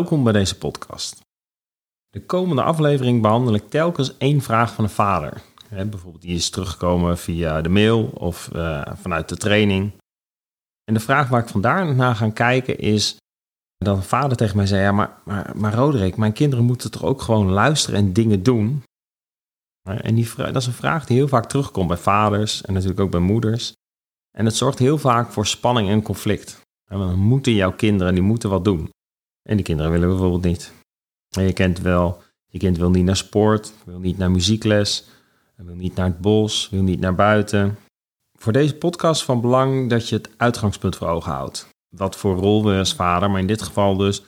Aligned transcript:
Welkom 0.00 0.24
bij 0.24 0.32
deze 0.32 0.58
podcast. 0.58 1.20
De 2.08 2.24
komende 2.26 2.62
aflevering 2.62 3.22
behandel 3.22 3.54
ik 3.54 3.70
telkens 3.70 4.16
één 4.16 4.40
vraag 4.40 4.74
van 4.74 4.84
een 4.84 4.90
vader. 4.90 5.42
bijvoorbeeld 5.68 6.22
die 6.22 6.34
is 6.34 6.50
teruggekomen 6.50 7.18
via 7.18 7.60
de 7.60 7.68
mail 7.68 8.04
of 8.04 8.50
uh, 8.52 8.82
vanuit 8.94 9.28
de 9.28 9.36
training. 9.36 9.92
En 10.84 10.94
de 10.94 11.00
vraag 11.00 11.28
waar 11.28 11.42
ik 11.42 11.48
vandaar 11.48 11.94
naar 11.94 12.14
ga 12.14 12.30
kijken 12.30 12.78
is 12.78 13.16
dat 13.76 13.96
een 13.96 14.02
vader 14.02 14.36
tegen 14.36 14.56
mij 14.56 14.66
zei: 14.66 14.82
Ja, 14.82 14.92
maar, 14.92 15.20
maar, 15.24 15.52
maar 15.56 15.74
Roderick, 15.74 16.16
mijn 16.16 16.32
kinderen 16.32 16.64
moeten 16.64 16.90
toch 16.90 17.04
ook 17.04 17.22
gewoon 17.22 17.50
luisteren 17.50 17.98
en 17.98 18.12
dingen 18.12 18.42
doen? 18.42 18.82
En 19.82 20.14
die, 20.14 20.34
dat 20.36 20.56
is 20.56 20.66
een 20.66 20.72
vraag 20.72 21.06
die 21.06 21.16
heel 21.16 21.28
vaak 21.28 21.46
terugkomt 21.46 21.88
bij 21.88 21.96
vaders 21.96 22.62
en 22.62 22.72
natuurlijk 22.72 23.00
ook 23.00 23.10
bij 23.10 23.20
moeders. 23.20 23.72
En 24.30 24.44
het 24.44 24.56
zorgt 24.56 24.78
heel 24.78 24.98
vaak 24.98 25.30
voor 25.32 25.46
spanning 25.46 25.88
en 25.88 26.02
conflict. 26.02 26.60
Want 26.90 27.10
dan 27.10 27.18
moeten 27.18 27.52
jouw 27.52 27.72
kinderen, 27.72 28.14
die 28.14 28.22
moeten 28.22 28.50
wat 28.50 28.64
doen. 28.64 28.90
En 29.42 29.56
die 29.56 29.64
kinderen 29.64 29.92
willen 29.92 30.08
bijvoorbeeld 30.08 30.44
niet. 30.44 30.72
En 31.30 31.42
je 31.42 31.52
kent 31.52 31.80
wel, 31.80 32.22
je 32.46 32.58
kind 32.58 32.76
wil 32.76 32.90
niet 32.90 33.04
naar 33.04 33.16
sport, 33.16 33.72
wil 33.84 33.98
niet 33.98 34.18
naar 34.18 34.30
muziekles, 34.30 35.04
wil 35.56 35.74
niet 35.74 35.94
naar 35.94 36.06
het 36.06 36.20
bos, 36.20 36.68
wil 36.68 36.82
niet 36.82 37.00
naar 37.00 37.14
buiten. 37.14 37.78
Voor 38.38 38.52
deze 38.52 38.74
podcast 38.74 39.22
van 39.22 39.40
belang 39.40 39.90
dat 39.90 40.08
je 40.08 40.16
het 40.16 40.30
uitgangspunt 40.36 40.96
voor 40.96 41.08
ogen 41.08 41.32
houdt. 41.32 41.68
Wat 41.96 42.16
voor 42.16 42.36
rol 42.36 42.62
wil 42.62 42.72
je 42.72 42.78
als 42.78 42.94
vader, 42.94 43.30
maar 43.30 43.40
in 43.40 43.46
dit 43.46 43.62
geval 43.62 43.96
dus, 43.96 44.22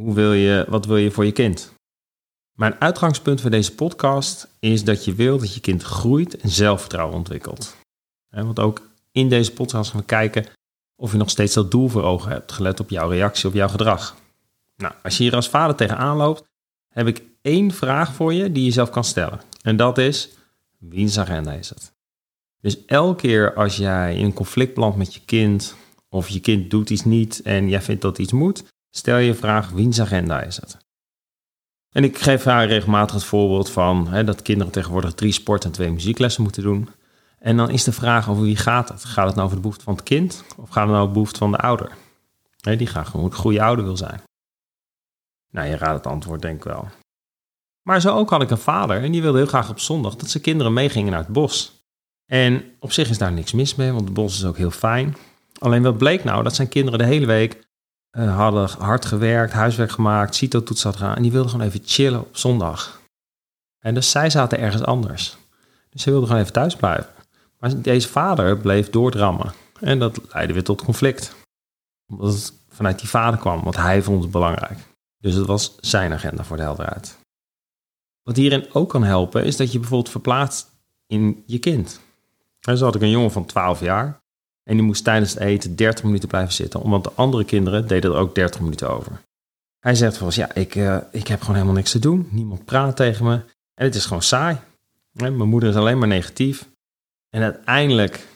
hoe 0.00 0.14
wil 0.14 0.32
je, 0.32 0.66
wat 0.68 0.86
wil 0.86 0.96
je 0.96 1.10
voor 1.10 1.24
je 1.24 1.32
kind? 1.32 1.72
Mijn 2.52 2.80
uitgangspunt 2.80 3.40
voor 3.40 3.50
deze 3.50 3.74
podcast 3.74 4.48
is 4.58 4.84
dat 4.84 5.04
je 5.04 5.14
wil 5.14 5.38
dat 5.38 5.54
je 5.54 5.60
kind 5.60 5.82
groeit 5.82 6.36
en 6.36 6.48
zelfvertrouwen 6.48 7.16
ontwikkelt. 7.16 7.76
Want 8.28 8.60
ook 8.60 8.88
in 9.10 9.28
deze 9.28 9.52
podcast 9.52 9.90
gaan 9.90 10.00
we 10.00 10.06
kijken 10.06 10.46
of 10.96 11.12
je 11.12 11.18
nog 11.18 11.30
steeds 11.30 11.54
dat 11.54 11.70
doel 11.70 11.88
voor 11.88 12.02
ogen 12.02 12.30
hebt, 12.30 12.52
gelet 12.52 12.80
op 12.80 12.90
jouw 12.90 13.08
reactie 13.08 13.48
op 13.48 13.54
jouw 13.54 13.68
gedrag. 13.68 14.16
Nou, 14.76 14.94
als 15.02 15.16
je 15.16 15.22
hier 15.22 15.34
als 15.34 15.48
vader 15.48 15.76
tegenaan 15.76 16.16
loopt, 16.16 16.44
heb 16.88 17.06
ik 17.06 17.22
één 17.42 17.70
vraag 17.70 18.14
voor 18.14 18.32
je 18.32 18.52
die 18.52 18.64
je 18.64 18.70
zelf 18.70 18.90
kan 18.90 19.04
stellen. 19.04 19.40
En 19.62 19.76
dat 19.76 19.98
is, 19.98 20.30
wiens 20.78 21.18
agenda 21.18 21.52
is 21.52 21.68
het? 21.68 21.92
Dus 22.60 22.84
elke 22.84 23.20
keer 23.20 23.54
als 23.54 23.76
jij 23.76 24.16
in 24.16 24.24
een 24.24 24.32
conflict 24.32 24.74
belandt 24.74 24.96
met 24.96 25.14
je 25.14 25.20
kind, 25.24 25.76
of 26.08 26.28
je 26.28 26.40
kind 26.40 26.70
doet 26.70 26.90
iets 26.90 27.04
niet 27.04 27.42
en 27.42 27.68
jij 27.68 27.82
vindt 27.82 28.02
dat 28.02 28.18
iets 28.18 28.32
moet, 28.32 28.64
stel 28.90 29.16
je 29.16 29.34
vraag, 29.34 29.70
wiens 29.70 30.00
agenda 30.00 30.42
is 30.42 30.56
het? 30.56 30.76
En 31.90 32.04
ik 32.04 32.18
geef 32.18 32.44
haar 32.44 32.66
regelmatig 32.66 33.14
het 33.14 33.24
voorbeeld 33.24 33.70
van 33.70 34.08
hè, 34.08 34.24
dat 34.24 34.42
kinderen 34.42 34.72
tegenwoordig 34.72 35.14
drie 35.14 35.32
sport- 35.32 35.64
en 35.64 35.72
twee 35.72 35.90
muzieklessen 35.90 36.42
moeten 36.42 36.62
doen. 36.62 36.88
En 37.38 37.56
dan 37.56 37.70
is 37.70 37.84
de 37.84 37.92
vraag 37.92 38.28
over 38.28 38.42
wie 38.42 38.56
gaat 38.56 38.88
het? 38.88 39.04
Gaat 39.04 39.26
het 39.26 39.34
nou 39.34 39.44
over 39.46 39.56
de 39.56 39.62
behoefte 39.62 39.84
van 39.84 39.94
het 39.94 40.02
kind 40.02 40.44
of 40.56 40.68
gaat 40.68 40.82
het 40.82 40.92
nou 40.92 40.96
over 40.96 41.06
de 41.06 41.12
behoefte 41.12 41.38
van 41.38 41.50
de 41.50 41.58
ouder? 41.58 41.92
die 42.60 42.86
graag 42.86 43.08
gewoon 43.10 43.26
een 43.26 43.34
goede 43.34 43.62
ouder 43.62 43.84
wil 43.84 43.96
zijn. 43.96 44.22
Nou, 45.54 45.68
je 45.68 45.76
raadt 45.76 46.04
het 46.04 46.12
antwoord 46.12 46.42
denk 46.42 46.56
ik 46.56 46.64
wel. 46.64 46.88
Maar 47.82 48.00
zo 48.00 48.16
ook 48.16 48.30
had 48.30 48.42
ik 48.42 48.50
een 48.50 48.58
vader 48.58 49.02
en 49.02 49.12
die 49.12 49.22
wilde 49.22 49.38
heel 49.38 49.46
graag 49.46 49.70
op 49.70 49.80
zondag 49.80 50.16
dat 50.16 50.30
zijn 50.30 50.42
kinderen 50.42 50.72
meegingen 50.72 51.10
naar 51.10 51.20
het 51.20 51.32
bos. 51.32 51.84
En 52.26 52.64
op 52.78 52.92
zich 52.92 53.10
is 53.10 53.18
daar 53.18 53.32
niks 53.32 53.52
mis 53.52 53.74
mee, 53.74 53.92
want 53.92 54.04
het 54.04 54.14
bos 54.14 54.34
is 54.34 54.44
ook 54.44 54.56
heel 54.56 54.70
fijn. 54.70 55.16
Alleen 55.58 55.82
wat 55.82 55.98
bleek 55.98 56.24
nou? 56.24 56.42
Dat 56.42 56.54
zijn 56.54 56.68
kinderen 56.68 56.98
de 56.98 57.04
hele 57.04 57.26
week 57.26 57.66
uh, 58.16 58.36
hadden 58.36 58.68
hard 58.78 59.04
gewerkt, 59.04 59.52
huiswerk 59.52 59.90
gemaakt, 59.90 60.34
CITO-toets 60.34 60.82
hadden 60.82 61.00
gedaan. 61.00 61.16
En 61.16 61.22
die 61.22 61.32
wilden 61.32 61.50
gewoon 61.50 61.66
even 61.66 61.80
chillen 61.84 62.20
op 62.20 62.36
zondag. 62.36 63.00
En 63.78 63.94
dus 63.94 64.10
zij 64.10 64.30
zaten 64.30 64.58
ergens 64.58 64.84
anders. 64.84 65.36
Dus 65.90 66.02
ze 66.02 66.10
wilden 66.10 66.28
gewoon 66.28 66.42
even 66.42 66.54
thuis 66.54 66.76
blijven. 66.76 67.10
Maar 67.58 67.80
deze 67.80 68.08
vader 68.08 68.58
bleef 68.58 68.90
doordrammen. 68.90 69.52
En 69.80 69.98
dat 69.98 70.20
leidde 70.32 70.54
weer 70.54 70.64
tot 70.64 70.84
conflict. 70.84 71.34
Omdat 72.06 72.32
het 72.34 72.52
vanuit 72.68 72.98
die 72.98 73.08
vader 73.08 73.40
kwam, 73.40 73.62
want 73.62 73.76
hij 73.76 74.02
vond 74.02 74.22
het 74.22 74.32
belangrijk. 74.32 74.78
Dus 75.24 75.34
het 75.34 75.46
was 75.46 75.74
zijn 75.80 76.12
agenda 76.12 76.44
voor 76.44 76.56
de 76.56 76.62
helderheid. 76.62 77.18
Wat 78.22 78.36
hierin 78.36 78.66
ook 78.72 78.88
kan 78.88 79.04
helpen, 79.04 79.44
is 79.44 79.56
dat 79.56 79.72
je 79.72 79.78
bijvoorbeeld 79.78 80.10
verplaatst 80.10 80.70
in 81.06 81.42
je 81.46 81.58
kind. 81.58 82.00
En 82.60 82.76
zo 82.76 82.84
had 82.84 82.94
ik 82.94 83.02
een 83.02 83.10
jongen 83.10 83.30
van 83.30 83.44
12 83.44 83.80
jaar. 83.80 84.20
En 84.62 84.76
die 84.76 84.82
moest 84.82 85.04
tijdens 85.04 85.32
het 85.32 85.42
eten 85.42 85.76
30 85.76 86.04
minuten 86.04 86.28
blijven 86.28 86.52
zitten, 86.52 86.80
omdat 86.80 87.04
de 87.04 87.12
andere 87.14 87.44
kinderen 87.44 87.88
deden 87.88 88.10
er 88.10 88.16
ook 88.16 88.34
30 88.34 88.60
minuten 88.60 88.90
over. 88.90 89.20
Hij 89.78 89.94
zegt 89.94 90.16
volgens 90.16 90.36
ja, 90.36 90.54
ik, 90.54 90.74
uh, 90.74 90.98
ik 91.10 91.26
heb 91.26 91.40
gewoon 91.40 91.54
helemaal 91.54 91.76
niks 91.76 91.90
te 91.90 91.98
doen. 91.98 92.28
Niemand 92.30 92.64
praat 92.64 92.96
tegen 92.96 93.24
me. 93.24 93.34
En 93.74 93.84
het 93.84 93.94
is 93.94 94.06
gewoon 94.06 94.22
saai. 94.22 94.56
Mijn 95.10 95.48
moeder 95.48 95.68
is 95.68 95.76
alleen 95.76 95.98
maar 95.98 96.08
negatief. 96.08 96.68
En 97.30 97.42
uiteindelijk 97.42 98.28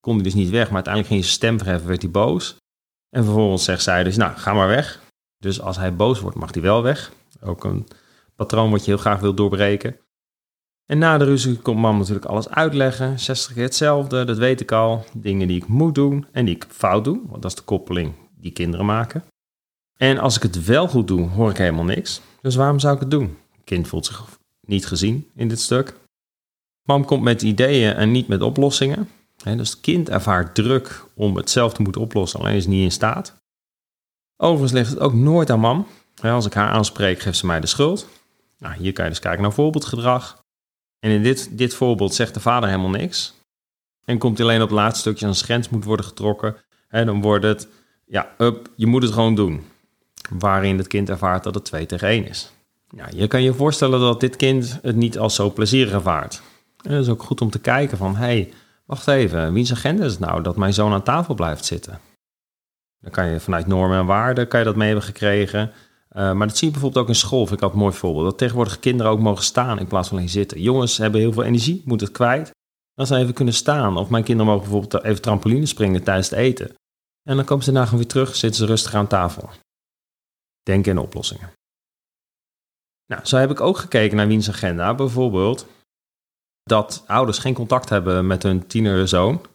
kon 0.00 0.14
hij 0.14 0.22
dus 0.22 0.34
niet 0.34 0.50
weg, 0.50 0.66
maar 0.66 0.74
uiteindelijk 0.74 1.12
ging 1.12 1.24
zijn 1.24 1.36
stem 1.36 1.58
verheffen, 1.58 1.88
werd 1.88 2.02
hij 2.02 2.10
boos. 2.10 2.56
En 3.08 3.24
vervolgens 3.24 3.64
zegt 3.64 3.82
zij 3.82 4.04
dus, 4.04 4.16
nou, 4.16 4.36
ga 4.36 4.52
maar 4.52 4.68
weg. 4.68 5.08
Dus 5.40 5.60
als 5.60 5.76
hij 5.76 5.96
boos 5.96 6.20
wordt, 6.20 6.36
mag 6.36 6.52
hij 6.54 6.62
wel 6.62 6.82
weg. 6.82 7.12
Ook 7.40 7.64
een 7.64 7.86
patroon 8.36 8.70
wat 8.70 8.84
je 8.84 8.90
heel 8.90 9.00
graag 9.00 9.20
wil 9.20 9.34
doorbreken. 9.34 9.96
En 10.86 10.98
na 10.98 11.18
de 11.18 11.24
ruzie 11.24 11.58
komt 11.58 11.78
mam 11.78 11.98
natuurlijk 11.98 12.26
alles 12.26 12.48
uitleggen. 12.48 13.18
60 13.18 13.52
keer 13.52 13.62
hetzelfde, 13.62 14.24
dat 14.24 14.38
weet 14.38 14.60
ik 14.60 14.72
al. 14.72 15.04
Dingen 15.12 15.48
die 15.48 15.56
ik 15.56 15.66
moet 15.66 15.94
doen 15.94 16.26
en 16.32 16.44
die 16.44 16.54
ik 16.54 16.66
fout 16.68 17.04
doe. 17.04 17.20
Want 17.28 17.42
dat 17.42 17.50
is 17.50 17.56
de 17.56 17.62
koppeling 17.62 18.12
die 18.36 18.52
kinderen 18.52 18.86
maken. 18.86 19.24
En 19.96 20.18
als 20.18 20.36
ik 20.36 20.42
het 20.42 20.64
wel 20.64 20.88
goed 20.88 21.08
doe, 21.08 21.28
hoor 21.28 21.50
ik 21.50 21.56
helemaal 21.56 21.84
niks. 21.84 22.20
Dus 22.40 22.54
waarom 22.54 22.78
zou 22.78 22.94
ik 22.94 23.00
het 23.00 23.10
doen? 23.10 23.36
kind 23.64 23.88
voelt 23.88 24.06
zich 24.06 24.24
niet 24.60 24.86
gezien 24.86 25.30
in 25.34 25.48
dit 25.48 25.60
stuk. 25.60 25.94
Mam 26.82 27.04
komt 27.04 27.22
met 27.22 27.42
ideeën 27.42 27.94
en 27.94 28.10
niet 28.10 28.28
met 28.28 28.42
oplossingen. 28.42 29.08
dus 29.44 29.70
het 29.70 29.80
kind 29.80 30.08
ervaart 30.08 30.54
druk 30.54 31.04
om 31.14 31.36
het 31.36 31.50
zelf 31.50 31.72
te 31.72 31.82
moeten 31.82 32.00
oplossen, 32.00 32.40
alleen 32.40 32.54
is 32.54 32.66
niet 32.66 32.82
in 32.82 32.92
staat. 32.92 33.39
Overigens 34.42 34.72
ligt 34.72 34.90
het 34.90 34.98
ook 34.98 35.14
nooit 35.14 35.50
aan 35.50 35.60
mam. 35.60 35.86
Als 36.22 36.46
ik 36.46 36.54
haar 36.54 36.70
aanspreek, 36.70 37.20
geeft 37.20 37.38
ze 37.38 37.46
mij 37.46 37.60
de 37.60 37.66
schuld. 37.66 38.08
Nou, 38.58 38.74
hier 38.74 38.92
kan 38.92 39.04
je 39.04 39.10
dus 39.10 39.18
kijken 39.18 39.42
naar 39.42 39.52
voorbeeldgedrag. 39.52 40.44
En 41.00 41.10
in 41.10 41.22
dit, 41.22 41.58
dit 41.58 41.74
voorbeeld 41.74 42.14
zegt 42.14 42.34
de 42.34 42.40
vader 42.40 42.68
helemaal 42.68 42.90
niks. 42.90 43.34
En 44.04 44.18
komt 44.18 44.40
alleen 44.40 44.62
op 44.62 44.68
het 44.68 44.78
laatste 44.78 45.00
stukje 45.00 45.26
als 45.26 45.42
grens 45.42 45.68
moet 45.68 45.84
worden 45.84 46.06
getrokken. 46.06 46.56
En 46.88 47.06
dan 47.06 47.20
wordt 47.20 47.44
het, 47.44 47.68
ja, 48.06 48.28
je 48.76 48.86
moet 48.86 49.02
het 49.02 49.12
gewoon 49.12 49.34
doen. 49.34 49.64
Waarin 50.30 50.78
het 50.78 50.86
kind 50.86 51.08
ervaart 51.08 51.44
dat 51.44 51.54
het 51.54 51.64
2 51.64 51.86
tegen 51.86 52.08
1 52.08 52.28
is. 52.28 52.52
Ja, 52.96 53.06
je 53.14 53.26
kan 53.26 53.42
je 53.42 53.54
voorstellen 53.54 54.00
dat 54.00 54.20
dit 54.20 54.36
kind 54.36 54.78
het 54.82 54.96
niet 54.96 55.18
als 55.18 55.34
zo 55.34 55.50
plezierig 55.50 55.92
ervaart. 55.92 56.42
En 56.82 56.92
het 56.92 57.02
is 57.02 57.08
ook 57.08 57.22
goed 57.22 57.40
om 57.40 57.50
te 57.50 57.58
kijken 57.58 57.98
van, 57.98 58.16
hé, 58.16 58.24
hey, 58.24 58.52
wacht 58.86 59.08
even, 59.08 59.52
wiens 59.52 59.72
agenda 59.72 60.04
is 60.04 60.10
het 60.10 60.20
nou 60.20 60.42
dat 60.42 60.56
mijn 60.56 60.74
zoon 60.74 60.92
aan 60.92 61.02
tafel 61.02 61.34
blijft 61.34 61.64
zitten? 61.64 62.00
Dan 63.00 63.10
kan 63.10 63.26
je 63.26 63.40
vanuit 63.40 63.66
normen 63.66 63.98
en 63.98 64.06
waarden 64.06 64.48
kan 64.48 64.58
je 64.58 64.66
dat 64.66 64.76
mee 64.76 64.86
hebben 64.86 65.04
gekregen. 65.04 65.72
Uh, 66.12 66.32
maar 66.32 66.46
dat 66.46 66.56
zie 66.56 66.66
je 66.66 66.72
bijvoorbeeld 66.72 67.02
ook 67.02 67.10
in 67.10 67.18
school, 67.18 67.46
vind 67.46 67.58
ik 67.58 67.62
altijd 67.62 67.80
een 67.80 67.86
mooi 67.86 67.96
voorbeeld. 67.96 68.24
Dat 68.24 68.38
tegenwoordig 68.38 68.80
kinderen 68.80 69.12
ook 69.12 69.20
mogen 69.20 69.44
staan 69.44 69.78
in 69.78 69.86
plaats 69.86 70.08
van 70.08 70.16
alleen 70.16 70.28
zitten. 70.28 70.60
Jongens 70.60 70.96
hebben 70.96 71.20
heel 71.20 71.32
veel 71.32 71.44
energie, 71.44 71.82
moeten 71.84 72.06
het 72.06 72.16
kwijt. 72.16 72.50
Dan 72.94 73.06
ze 73.06 73.16
even 73.16 73.34
kunnen 73.34 73.54
staan. 73.54 73.96
Of 73.96 74.10
mijn 74.10 74.24
kinderen 74.24 74.52
mogen 74.52 74.70
bijvoorbeeld 74.70 75.04
even 75.04 75.22
trampoline 75.22 75.66
springen 75.66 76.02
tijdens 76.02 76.30
het 76.30 76.38
eten. 76.38 76.74
En 77.22 77.36
dan 77.36 77.44
komen 77.44 77.64
ze 77.64 77.72
daarna 77.72 77.96
weer 77.96 78.06
terug, 78.06 78.36
zitten 78.36 78.60
ze 78.60 78.66
rustig 78.66 78.94
aan 78.94 79.06
tafel. 79.06 79.50
Denken 80.62 80.92
in 80.92 80.98
oplossingen. 80.98 81.52
Nou, 83.06 83.24
zo 83.24 83.36
heb 83.36 83.50
ik 83.50 83.60
ook 83.60 83.78
gekeken 83.78 84.16
naar 84.16 84.26
wiens 84.26 84.48
agenda. 84.48 84.94
Bijvoorbeeld 84.94 85.66
dat 86.62 87.04
ouders 87.06 87.38
geen 87.38 87.54
contact 87.54 87.88
hebben 87.88 88.26
met 88.26 88.42
hun 88.42 88.66
tienerzoon. 88.66 89.46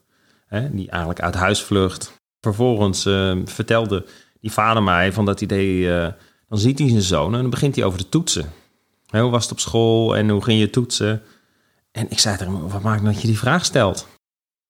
Hè, 0.46 0.76
die 0.76 0.90
eigenlijk 0.90 1.22
uit 1.22 1.36
huis 1.36 1.64
vlucht. 1.64 2.14
Vervolgens 2.46 3.06
uh, 3.06 3.38
vertelde 3.46 4.06
die 4.42 4.52
vader 4.52 4.84
mij 4.84 5.14
van 5.14 5.26
dat 5.26 5.42
idee... 5.42 5.80
Uh, 5.80 6.08
dan 6.48 6.58
ziet 6.58 6.80
hij 6.80 6.90
zijn 6.90 7.02
zoon 7.02 7.34
en 7.36 7.42
dan 7.42 7.50
begint 7.50 7.76
hij 7.76 7.84
over 7.84 8.00
de 8.00 8.10
toetsen. 8.10 8.52
hoe 9.10 9.30
was 9.30 9.44
het 9.44 9.52
op 9.52 9.60
school 9.60 10.16
en 10.16 10.30
hoe 10.30 10.44
ging 10.44 10.60
je 10.60 10.70
toetsen? 10.70 11.24
En 11.92 12.10
ik 12.10 12.20
zei 12.20 12.38
tegen 12.38 12.54
hem, 12.54 12.68
wat 12.68 12.82
maakt 12.82 13.04
dat 13.04 13.22
je 13.22 13.28
die 13.28 13.38
vraag 13.38 13.66
stelt? 13.66 14.08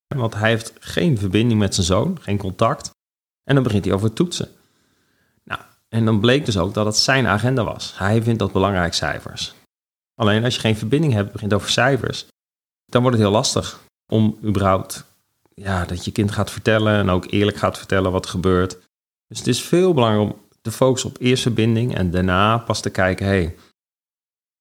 Want 0.08 0.36
hij 0.36 0.50
heeft 0.50 0.74
geen 0.80 1.18
verbinding 1.18 1.60
met 1.60 1.76
zijn 1.76 1.86
zoon, 1.86 2.18
geen 2.22 2.38
contact. 2.38 2.90
En 3.44 3.56
dan 3.56 3.64
begint 3.64 3.86
hij 3.86 3.94
over 3.94 4.14
toetsen. 4.14 4.50
Nou, 5.44 5.62
en 5.90 6.06
dan 6.06 6.20
bleek 6.20 6.46
dus 6.46 6.58
ook 6.58 6.74
dat 6.74 6.86
het 6.86 6.98
zijn 6.98 7.28
agenda 7.28 7.64
was. 7.64 7.94
Hij 7.98 8.22
vindt 8.22 8.40
dat 8.40 8.52
belangrijk, 8.52 8.94
cijfers. 8.94 9.54
Alleen 10.16 10.44
als 10.44 10.56
je 10.56 10.60
geen 10.60 10.78
verbinding 10.78 11.14
hebt, 11.14 11.32
begint 11.32 11.54
over 11.54 11.70
cijfers, 11.70 12.26
dan 12.86 13.02
wordt 13.02 13.18
het 13.18 13.26
heel 13.26 13.36
lastig 13.36 13.80
om 14.12 14.38
überhaupt 14.44 15.06
ja, 15.56 15.86
dat 15.86 16.06
je 16.06 16.12
kind 16.12 16.32
gaat 16.32 16.52
vertellen 16.52 16.94
en 16.94 17.10
ook 17.10 17.32
eerlijk 17.32 17.58
gaat 17.58 17.78
vertellen 17.78 18.12
wat 18.12 18.26
er 18.26 18.32
gebeurt. 18.32 18.78
Dus 19.28 19.38
het 19.38 19.48
is 19.48 19.62
veel 19.62 19.94
belangrijker 19.94 20.34
om 20.34 20.42
te 20.62 20.72
focussen 20.72 21.10
op 21.10 21.18
eerst 21.20 21.42
verbinding 21.42 21.96
en 21.96 22.12
daarna 22.12 22.58
pas 22.58 22.82
te 22.82 22.90
kijken, 22.90 23.26
hey, 23.26 23.56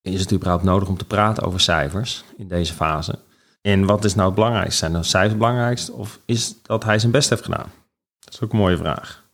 is 0.00 0.20
het 0.20 0.32
überhaupt 0.32 0.64
nodig 0.64 0.88
om 0.88 0.96
te 0.96 1.04
praten 1.04 1.42
over 1.42 1.60
cijfers 1.60 2.24
in 2.36 2.48
deze 2.48 2.74
fase? 2.74 3.18
En 3.60 3.84
wat 3.86 4.04
is 4.04 4.14
nou 4.14 4.26
het 4.26 4.34
belangrijkste? 4.34 4.76
Zijn 4.76 4.92
nou 4.92 5.04
cijfers 5.04 5.32
het 5.32 5.38
belangrijkste 5.38 5.92
of 5.92 6.18
is 6.24 6.62
dat 6.62 6.84
hij 6.84 6.98
zijn 6.98 7.12
best 7.12 7.30
heeft 7.30 7.44
gedaan? 7.44 7.72
Dat 8.18 8.34
is 8.34 8.40
ook 8.40 8.52
een 8.52 8.58
mooie 8.58 8.76
vraag. 8.76 9.24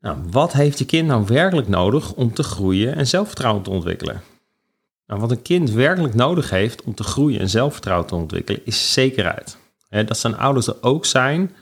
Nou, 0.00 0.18
wat 0.30 0.52
heeft 0.52 0.78
je 0.78 0.84
kind 0.84 1.08
nou 1.08 1.24
werkelijk 1.26 1.68
nodig 1.68 2.12
om 2.12 2.34
te 2.34 2.42
groeien 2.42 2.96
en 2.96 3.06
zelfvertrouwen 3.06 3.62
te 3.62 3.70
ontwikkelen? 3.70 4.22
Nou, 5.06 5.20
wat 5.20 5.30
een 5.30 5.42
kind 5.42 5.70
werkelijk 5.70 6.14
nodig 6.14 6.50
heeft 6.50 6.82
om 6.82 6.94
te 6.94 7.02
groeien 7.02 7.40
en 7.40 7.48
zelfvertrouwen 7.48 8.06
te 8.06 8.14
ontwikkelen, 8.14 8.66
is 8.66 8.92
zekerheid. 8.92 9.58
Dat 9.90 10.18
zijn 10.18 10.36
ouders 10.36 10.66
er 10.66 10.82
ook 10.82 11.04
zijn 11.04 11.54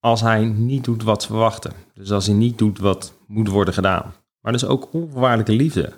als 0.00 0.20
hij 0.20 0.44
niet 0.44 0.84
doet 0.84 1.02
wat 1.02 1.22
ze 1.22 1.28
verwachten. 1.28 1.72
Dus 1.94 2.10
als 2.10 2.26
hij 2.26 2.34
niet 2.34 2.58
doet 2.58 2.78
wat 2.78 3.12
moet 3.26 3.48
worden 3.48 3.74
gedaan. 3.74 4.14
maar 4.40 4.52
dus 4.52 4.64
ook 4.64 4.92
onvoorwaardelijke 4.92 5.52
liefde. 5.52 5.92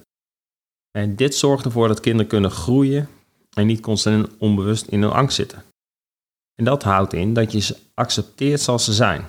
En 0.90 1.16
dit 1.16 1.34
zorgt 1.34 1.64
ervoor 1.64 1.88
dat 1.88 2.00
kinderen 2.00 2.26
kunnen 2.26 2.50
groeien 2.50 3.08
en 3.52 3.66
niet 3.66 3.80
constant 3.80 4.28
onbewust 4.38 4.86
in 4.86 5.02
hun 5.02 5.10
angst 5.10 5.36
zitten. 5.36 5.64
En 6.54 6.64
dat 6.64 6.82
houdt 6.82 7.12
in 7.12 7.34
dat 7.34 7.52
je 7.52 7.60
ze 7.60 7.76
accepteert 7.94 8.60
zoals 8.60 8.84
ze 8.84 8.92
zijn. 8.92 9.26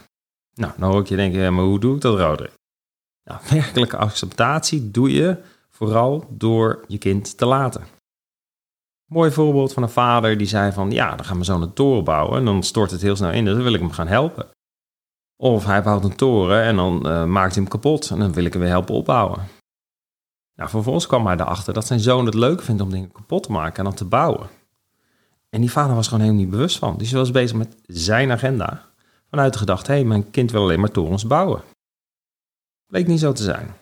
Nou, 0.54 0.74
dan 0.78 0.92
hoor 0.92 1.02
ik 1.02 1.08
je 1.08 1.16
denken, 1.16 1.54
maar 1.54 1.64
hoe 1.64 1.80
doe 1.80 1.96
ik 1.96 2.02
dat, 2.02 2.18
Roderick? 2.18 2.54
Nou, 3.24 3.40
werkelijke 3.62 3.98
acceptatie 3.98 4.92
doe 4.92 5.12
je 5.12 5.38
vooral 5.70 6.28
door 6.30 6.84
je 6.88 6.98
kind 6.98 7.38
te 7.38 7.46
laten. 7.46 7.84
Mooi 9.10 9.32
voorbeeld 9.32 9.74
van 9.74 9.84
een 9.84 9.90
vader 9.90 10.38
die 10.38 10.48
zei 10.48 10.72
van, 10.72 10.92
ja, 10.92 11.16
dan 11.16 11.26
gaan 11.26 11.38
we 11.38 11.44
zo'n 11.44 11.74
toren 11.74 12.04
bouwen 12.04 12.38
en 12.38 12.46
dan 12.46 12.64
stort 12.64 12.92
het 12.92 13.02
heel 13.02 13.16
snel 13.16 13.32
in, 13.32 13.46
dus 13.46 13.54
dan 13.54 13.64
wil 13.64 13.74
ik 13.74 13.80
hem 13.80 13.92
gaan 13.92 14.08
helpen. 14.08 14.48
Of 15.36 15.66
hij 15.66 15.84
bouwt 15.84 16.04
een 16.04 16.16
toren 16.16 16.64
en 16.64 16.76
dan 16.76 17.08
uh, 17.08 17.26
maakt 17.26 17.54
hij 17.54 17.62
hem 17.64 17.72
kapot 17.72 18.10
en 18.10 18.20
dan 18.20 18.34
wil 18.34 18.46
ik 18.46 18.54
hem 18.54 18.62
weer 18.62 18.72
helpen 18.72 18.96
opbouwen. 18.96 19.48
Nou, 20.56 20.70
vervolgens 20.70 21.08
kwam 21.08 21.26
hij 21.26 21.36
erachter 21.36 21.74
dat 21.74 21.88
zijn 21.88 22.00
zoon 22.00 22.26
het 22.26 22.34
leuk 22.34 22.62
vindt 22.62 22.82
om 22.82 22.90
dingen 22.90 23.12
kapot 23.12 23.44
te 23.44 23.52
maken 23.52 23.78
en 23.78 23.84
dan 23.84 23.94
te 23.94 24.06
bouwen. 24.06 24.50
En 25.50 25.62
die 25.62 25.72
vader 25.72 25.96
was 25.96 26.08
gewoon 26.08 26.24
helemaal 26.24 26.44
niet 26.44 26.52
bewust 26.52 26.78
van. 26.78 26.98
Dus 26.98 27.10
hij 27.10 27.20
was 27.20 27.32
bezig 27.32 27.58
met 27.58 27.76
zijn 27.86 28.32
agenda. 28.32 28.86
Vanuit 29.30 29.54
de 29.54 29.60
gedachte, 29.60 29.92
hé, 29.92 29.98
hey, 29.98 30.08
mijn 30.08 30.30
kind 30.32 30.52
wil 30.52 30.62
alleen 30.62 30.80
maar 30.80 30.92
torens 30.92 31.28
bouwen. 31.28 31.62
Bleek 32.86 33.08
niet 33.08 33.20
zo 33.20 33.32
te 33.32 33.44
zijn. 33.44 33.74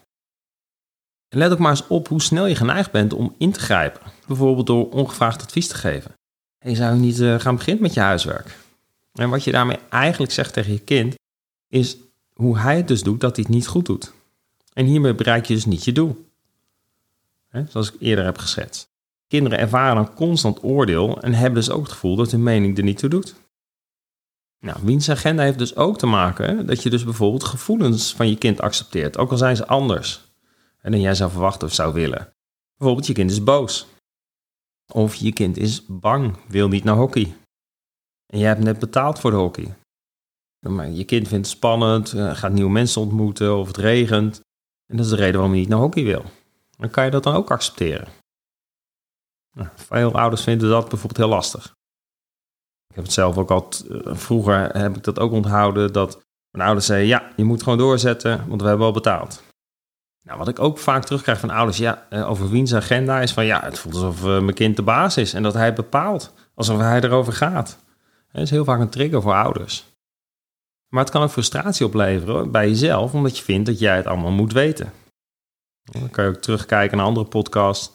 Let 1.29 1.51
ook 1.51 1.59
maar 1.59 1.71
eens 1.71 1.88
op 1.88 2.07
hoe 2.07 2.21
snel 2.21 2.45
je 2.45 2.56
geneigd 2.56 2.91
bent 2.91 3.13
om 3.13 3.35
in 3.38 3.51
te 3.51 3.59
grijpen. 3.59 4.01
Bijvoorbeeld 4.27 4.68
door 4.68 4.89
ongevraagd 4.89 5.41
advies 5.41 5.68
te 5.68 5.75
geven. 5.75 6.13
Hey, 6.57 6.75
zou 6.75 6.94
je 6.94 7.00
niet 7.00 7.19
uh, 7.19 7.39
gaan 7.39 7.56
beginnen 7.56 7.83
met 7.83 7.94
je 7.94 8.00
huiswerk? 8.00 8.57
En 9.13 9.29
wat 9.29 9.44
je 9.44 9.51
daarmee 9.51 9.79
eigenlijk 9.89 10.31
zegt 10.31 10.53
tegen 10.53 10.71
je 10.71 10.79
kind, 10.79 11.15
is 11.68 11.97
hoe 12.33 12.57
hij 12.57 12.77
het 12.77 12.88
dus 12.88 13.03
doet 13.03 13.21
dat 13.21 13.35
hij 13.35 13.45
het 13.47 13.56
niet 13.56 13.68
goed 13.68 13.85
doet. 13.85 14.13
En 14.74 14.85
hiermee 14.85 15.15
bereik 15.15 15.45
je 15.45 15.53
dus 15.53 15.65
niet 15.65 15.83
je 15.83 15.91
doel. 15.91 16.25
zoals 17.68 17.94
ik 17.94 17.95
eerder 18.00 18.25
heb 18.25 18.38
geschetst. 18.38 18.89
Kinderen 19.27 19.59
ervaren 19.59 19.97
een 19.97 20.13
constant 20.13 20.63
oordeel 20.63 21.21
en 21.21 21.33
hebben 21.33 21.59
dus 21.59 21.69
ook 21.69 21.83
het 21.83 21.91
gevoel 21.91 22.15
dat 22.15 22.31
hun 22.31 22.44
mening 22.44 22.77
er 22.77 22.83
niet 22.83 22.97
toe 22.97 23.09
doet. 23.09 23.35
Nou, 24.59 24.77
wiens 24.81 25.09
agenda 25.09 25.44
heeft 25.44 25.57
dus 25.57 25.75
ook 25.75 25.97
te 25.97 26.06
maken 26.06 26.65
dat 26.65 26.83
je 26.83 26.89
dus 26.89 27.03
bijvoorbeeld 27.03 27.44
gevoelens 27.44 28.15
van 28.15 28.30
je 28.30 28.38
kind 28.38 28.62
accepteert, 28.62 29.18
ook 29.18 29.31
al 29.31 29.38
zijn 29.38 29.56
ze 29.56 29.68
anders 29.68 30.26
dan 30.92 31.01
jij 31.01 31.16
zou 31.16 31.31
verwachten 31.31 31.68
of 31.68 31.74
zou 31.74 31.94
willen. 31.94 32.34
Bijvoorbeeld 32.78 33.07
je 33.07 33.13
kind 33.13 33.31
is 33.31 33.44
boos. 33.44 33.88
Of 34.94 35.16
je 35.16 35.34
kind 35.34 35.57
is 35.57 35.86
bang, 35.88 36.38
wil 36.48 36.68
niet 36.68 36.84
naar 36.84 36.95
hockey. 36.95 37.36
En 38.25 38.39
jij 38.39 38.48
hebt 38.48 38.63
net 38.63 38.80
betaald 38.80 39.19
voor 39.19 39.31
de 39.31 39.38
hockey. 39.38 39.75
Maar 40.60 40.89
je 40.89 41.04
kind 41.04 41.28
vindt 41.28 41.48
het 41.48 41.56
spannend, 41.56 42.13
eh, 42.13 42.36
gaat 42.36 42.51
nieuwe 42.51 42.72
mensen 42.72 43.01
ontmoeten 43.01 43.57
of 43.57 43.68
het 43.68 43.78
regent. 43.78 44.42
En 44.86 44.98
dat 44.98 45.06
is 45.06 45.12
de 45.12 45.18
reden 45.18 45.34
waarom 45.34 45.54
je 45.54 45.60
niet 45.60 45.69
naar 45.69 45.80
hockey 45.80 46.04
wil. 46.04 46.24
Dan 46.78 46.90
kan 46.90 47.06
je 47.06 47.12
dat 47.12 47.24
dan 47.24 47.36
ook 47.36 47.51
accepteren. 47.51 48.07
Nou, 49.56 49.69
veel 49.75 50.13
ouders 50.13 50.44
vinden 50.44 50.69
dat 50.69 50.90
bijvoorbeeld 50.90 51.18
heel 51.18 51.36
lastig. 51.36 51.66
Ik 52.88 52.95
heb 52.95 53.04
het 53.04 53.13
zelf 53.13 53.38
ook 53.38 53.51
al, 53.51 53.69
eh, 53.90 54.16
vroeger 54.16 54.78
heb 54.78 54.95
ik 54.95 55.04
dat 55.04 55.19
ook 55.19 55.31
onthouden, 55.31 55.94
dat 55.94 56.24
mijn 56.51 56.66
ouders 56.66 56.86
zeiden, 56.86 57.07
ja, 57.07 57.31
je 57.36 57.44
moet 57.44 57.63
gewoon 57.63 57.78
doorzetten, 57.78 58.48
want 58.48 58.62
we 58.62 58.68
hebben 58.68 58.86
al 58.86 58.94
betaald. 58.94 59.44
Nou, 60.27 60.39
wat 60.39 60.47
ik 60.47 60.59
ook 60.59 60.77
vaak 60.77 61.03
terugkrijg 61.03 61.39
van 61.39 61.50
ouders, 61.50 61.77
ja, 61.77 62.06
eh, 62.09 62.29
over 62.29 62.50
wiens 62.50 62.74
agenda 62.74 63.21
is 63.21 63.33
van, 63.33 63.45
ja, 63.45 63.62
het 63.63 63.79
voelt 63.79 63.95
alsof 63.95 64.24
mijn 64.24 64.53
kind 64.53 64.75
de 64.75 64.81
baas 64.81 65.18
is 65.18 65.33
en 65.33 65.44
dat 65.44 65.53
hij 65.53 65.74
bepaalt, 65.74 66.33
alsof 66.56 66.79
hij 66.79 67.01
erover 67.01 67.33
gaat. 67.33 67.77
Dat 68.31 68.41
is 68.41 68.50
heel 68.50 68.63
vaak 68.63 68.79
een 68.79 68.89
trigger 68.89 69.21
voor 69.21 69.33
ouders. 69.33 69.85
Maar 70.88 71.03
het 71.03 71.12
kan 71.12 71.21
ook 71.21 71.29
frustratie 71.29 71.85
opleveren 71.85 72.51
bij 72.51 72.69
jezelf, 72.69 73.13
omdat 73.13 73.38
je 73.38 73.44
vindt 73.44 73.65
dat 73.65 73.79
jij 73.79 73.95
het 73.95 74.07
allemaal 74.07 74.31
moet 74.31 74.53
weten. 74.53 74.94
Dan 75.83 76.09
kan 76.09 76.24
je 76.24 76.30
ook 76.30 76.41
terugkijken 76.41 76.97
naar 76.97 77.06
andere 77.06 77.25
podcasts. 77.25 77.91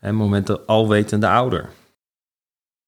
En 0.00 0.14
momenten 0.14 0.66
alwetende 0.66 1.28
ouder. 1.28 1.68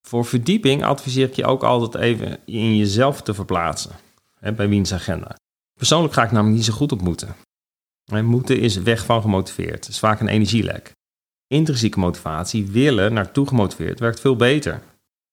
Voor 0.00 0.24
verdieping 0.24 0.84
adviseer 0.84 1.26
ik 1.26 1.34
je 1.34 1.44
ook 1.44 1.62
altijd 1.62 1.94
even 1.94 2.38
in 2.44 2.76
jezelf 2.76 3.22
te 3.22 3.34
verplaatsen. 3.34 3.90
Bij 4.40 4.68
wiens 4.68 4.92
agenda. 4.92 5.36
Persoonlijk 5.78 6.14
ga 6.14 6.22
ik 6.22 6.30
namelijk 6.30 6.56
niet 6.56 6.64
zo 6.64 6.72
goed 6.72 6.92
op 6.92 7.00
moeten. 7.00 7.36
En 8.08 8.24
moeten 8.24 8.60
is 8.60 8.76
weg 8.76 9.04
van 9.04 9.20
gemotiveerd. 9.20 9.84
Het 9.84 9.88
is 9.88 9.98
vaak 9.98 10.20
een 10.20 10.28
energielek. 10.28 10.92
Intrinsieke 11.46 11.98
motivatie, 11.98 12.66
willen 12.66 13.12
naartoe 13.12 13.46
gemotiveerd, 13.46 14.00
werkt 14.00 14.20
veel 14.20 14.36
beter. 14.36 14.82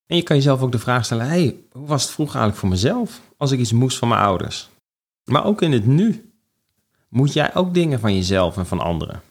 En 0.08 0.16
je 0.16 0.24
kan 0.24 0.36
jezelf 0.36 0.62
ook 0.62 0.72
de 0.72 0.80
vraag 0.80 1.06
stellen: 1.06 1.28
hey, 1.28 1.56
hoe 1.72 1.88
was 1.88 2.04
het 2.04 2.12
vroeger 2.12 2.40
eigenlijk 2.40 2.66
voor 2.66 2.76
mezelf 2.76 3.22
als 3.38 3.52
ik 3.52 3.60
iets 3.60 3.72
moest 3.72 3.98
van 3.98 4.08
mijn 4.08 4.22
ouders? 4.22 4.70
Maar 5.24 5.46
ook 5.46 5.62
in 5.62 5.72
het 5.72 5.86
nu. 5.86 6.30
Moet 7.10 7.34
jij 7.34 7.56
ook 7.56 7.74
dingen 7.74 8.00
van 8.00 8.16
jezelf 8.16 8.58
en 8.58 8.66
van 8.66 8.80
anderen? 8.80 9.22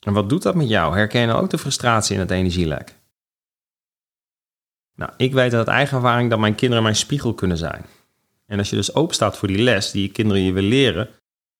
En 0.00 0.12
wat 0.12 0.28
doet 0.28 0.42
dat 0.42 0.54
met 0.54 0.68
jou? 0.68 0.94
Herken 0.96 1.20
je 1.20 1.32
ook 1.32 1.50
de 1.50 1.58
frustratie 1.58 2.14
in 2.14 2.20
het 2.20 2.30
energielek? 2.30 2.94
Nou, 4.94 5.12
ik 5.16 5.32
weet 5.32 5.54
uit 5.54 5.68
eigen 5.68 5.96
ervaring 5.96 6.30
dat 6.30 6.38
mijn 6.38 6.54
kinderen 6.54 6.82
mijn 6.82 6.96
spiegel 6.96 7.34
kunnen 7.34 7.56
zijn. 7.56 7.84
En 8.46 8.58
als 8.58 8.70
je 8.70 8.76
dus 8.76 8.94
open 8.94 9.14
staat 9.14 9.36
voor 9.36 9.48
die 9.48 9.62
les 9.62 9.90
die 9.90 10.02
je 10.02 10.08
kinderen 10.08 10.42
je 10.42 10.52
wil 10.52 10.62
leren, 10.62 11.08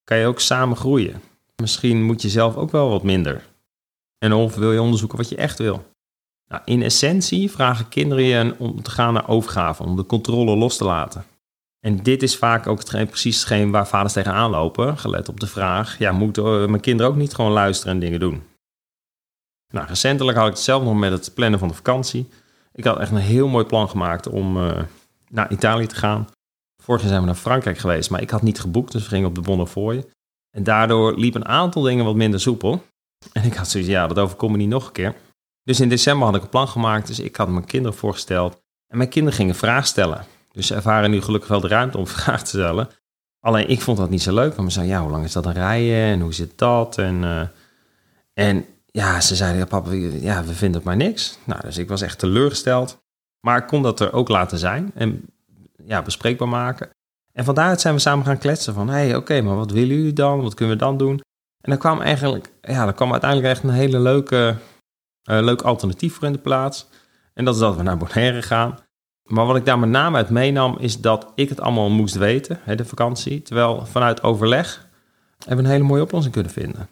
kan 0.03 0.17
je 0.17 0.25
ook 0.25 0.39
samen 0.39 0.77
groeien. 0.77 1.21
Misschien 1.59 2.03
moet 2.03 2.21
je 2.21 2.29
zelf 2.29 2.55
ook 2.55 2.71
wel 2.71 2.89
wat 2.89 3.03
minder. 3.03 3.47
En 4.17 4.33
of 4.33 4.55
wil 4.55 4.71
je 4.71 4.81
onderzoeken 4.81 5.17
wat 5.17 5.29
je 5.29 5.35
echt 5.35 5.57
wil. 5.57 5.85
Nou, 6.47 6.61
in 6.65 6.81
essentie 6.81 7.51
vragen 7.51 7.89
kinderen 7.89 8.23
je 8.23 8.55
om 8.57 8.81
te 8.81 8.91
gaan 8.91 9.13
naar 9.13 9.27
overgave, 9.27 9.83
om 9.83 9.95
de 9.95 10.05
controle 10.05 10.55
los 10.55 10.77
te 10.77 10.83
laten. 10.83 11.25
En 11.79 12.03
dit 12.03 12.23
is 12.23 12.37
vaak 12.37 12.67
ook 12.67 12.83
precies 12.85 13.39
hetgeen 13.39 13.71
waar 13.71 13.87
vaders 13.87 14.13
tegenaan 14.13 14.49
lopen, 14.49 14.97
gelet 14.97 15.29
op 15.29 15.39
de 15.39 15.47
vraag, 15.47 15.97
ja, 15.97 16.11
moeten 16.11 16.69
mijn 16.69 16.81
kinderen 16.81 17.11
ook 17.11 17.17
niet 17.17 17.33
gewoon 17.33 17.51
luisteren 17.51 17.93
en 17.93 17.99
dingen 17.99 18.19
doen? 18.19 18.43
Nou, 19.73 19.87
recentelijk 19.87 20.37
had 20.37 20.47
ik 20.47 20.53
het 20.53 20.61
zelf 20.61 20.83
nog 20.83 20.95
met 20.95 21.11
het 21.11 21.31
plannen 21.33 21.59
van 21.59 21.67
de 21.67 21.73
vakantie. 21.73 22.29
Ik 22.73 22.83
had 22.83 22.99
echt 22.99 23.11
een 23.11 23.17
heel 23.17 23.47
mooi 23.47 23.65
plan 23.65 23.89
gemaakt 23.89 24.27
om 24.27 24.57
uh, 24.57 24.81
naar 25.29 25.51
Italië 25.51 25.87
te 25.87 25.95
gaan. 25.95 26.27
Vorig 26.83 27.01
jaar 27.01 27.09
zijn 27.09 27.21
we 27.21 27.27
naar 27.27 27.35
Frankrijk 27.35 27.77
geweest, 27.77 28.09
maar 28.09 28.21
ik 28.21 28.29
had 28.29 28.41
niet 28.41 28.59
geboekt, 28.59 28.91
dus 28.91 29.03
we 29.03 29.09
gingen 29.09 29.27
op 29.27 29.35
de 29.35 29.41
Bonnefoy. 29.41 30.05
En 30.59 30.65
daardoor 30.65 31.17
liep 31.17 31.35
een 31.35 31.45
aantal 31.45 31.81
dingen 31.81 32.05
wat 32.05 32.15
minder 32.15 32.39
soepel. 32.39 32.83
En 33.33 33.43
ik 33.43 33.53
had 33.53 33.69
zoiets, 33.69 33.89
ja, 33.89 34.07
dat 34.07 34.19
overkomt 34.19 34.51
me 34.51 34.57
niet 34.57 34.69
nog 34.69 34.85
een 34.85 34.91
keer. 34.91 35.15
Dus 35.63 35.79
in 35.79 35.89
december 35.89 36.25
had 36.25 36.35
ik 36.35 36.41
een 36.41 36.49
plan 36.49 36.67
gemaakt, 36.67 37.07
dus 37.07 37.19
ik 37.19 37.35
had 37.35 37.49
mijn 37.49 37.65
kinderen 37.65 37.97
voorgesteld. 37.97 38.61
En 38.87 38.97
mijn 38.97 39.09
kinderen 39.09 39.37
gingen 39.37 39.55
vragen 39.55 39.87
stellen. 39.87 40.25
Dus 40.51 40.67
ze 40.67 40.75
ervaren 40.75 41.11
nu 41.11 41.21
gelukkig 41.21 41.49
wel 41.49 41.59
de 41.59 41.67
ruimte 41.67 41.97
om 41.97 42.07
vragen 42.17 42.43
te 42.43 42.49
stellen. 42.49 42.89
Alleen 43.39 43.69
ik 43.69 43.81
vond 43.81 43.97
dat 43.97 44.09
niet 44.09 44.21
zo 44.21 44.33
leuk. 44.33 44.55
Want 44.55 44.67
we 44.67 44.73
zeiden, 44.73 44.95
ja, 44.95 45.01
hoe 45.01 45.11
lang 45.11 45.23
is 45.23 45.31
dat 45.31 45.45
een 45.45 45.53
rijden 45.53 45.95
en 45.95 46.21
hoe 46.21 46.33
zit 46.33 46.57
dat? 46.57 46.97
En, 46.97 47.23
uh, 47.23 47.41
en 48.33 48.65
ja, 48.85 49.21
ze 49.21 49.35
zeiden, 49.35 49.59
ja, 49.59 49.65
papa, 49.65 49.91
ja, 49.93 50.43
we 50.43 50.53
vinden 50.53 50.77
het 50.77 50.83
maar 50.83 50.95
niks. 50.95 51.37
Nou, 51.43 51.61
dus 51.61 51.77
ik 51.77 51.89
was 51.89 52.01
echt 52.01 52.19
teleurgesteld. 52.19 52.97
Maar 53.39 53.57
ik 53.57 53.67
kon 53.67 53.81
dat 53.81 53.99
er 53.99 54.13
ook 54.13 54.27
laten 54.27 54.57
zijn 54.57 54.91
en 54.93 55.25
ja, 55.85 56.01
bespreekbaar 56.01 56.49
maken. 56.49 56.89
En 57.39 57.45
van 57.45 57.79
zijn 57.79 57.93
we 57.93 57.99
samen 57.99 58.25
gaan 58.25 58.37
kletsen 58.37 58.73
van, 58.73 58.87
hé, 58.87 58.93
hey, 58.93 59.15
oké, 59.15 59.41
maar 59.41 59.55
wat 59.55 59.71
willen 59.71 59.95
jullie 59.95 60.13
dan? 60.13 60.41
Wat 60.41 60.53
kunnen 60.53 60.75
we 60.75 60.81
dan 60.81 60.97
doen? 60.97 61.21
En 61.61 61.69
dan 61.69 61.77
kwam 61.77 62.01
eigenlijk, 62.01 62.51
ja, 62.61 62.87
er 62.87 62.93
kwam 62.93 63.11
uiteindelijk 63.11 63.49
echt 63.49 63.63
een 63.63 63.69
hele 63.69 63.99
leuke, 63.99 64.55
uh, 65.29 65.39
leuk 65.41 65.61
alternatief 65.61 66.13
voor 66.13 66.27
in 66.27 66.33
de 66.33 66.39
plaats. 66.39 66.87
En 67.33 67.45
dat 67.45 67.53
is 67.53 67.59
dat 67.59 67.75
we 67.75 67.83
naar 67.83 67.97
Bonaire 67.97 68.41
gaan. 68.41 68.79
Maar 69.23 69.45
wat 69.45 69.55
ik 69.55 69.65
daar 69.65 69.79
met 69.79 69.89
name 69.89 70.17
uit 70.17 70.29
meenam, 70.29 70.77
is 70.79 71.01
dat 71.01 71.31
ik 71.35 71.49
het 71.49 71.61
allemaal 71.61 71.89
moest 71.89 72.15
weten, 72.15 72.59
hè, 72.63 72.75
de 72.75 72.85
vakantie. 72.85 73.41
Terwijl 73.41 73.85
vanuit 73.85 74.23
overleg 74.23 74.87
hebben 75.37 75.57
we 75.57 75.63
een 75.63 75.77
hele 75.77 75.87
mooie 75.89 76.01
oplossing 76.01 76.33
kunnen 76.33 76.51
vinden. 76.51 76.89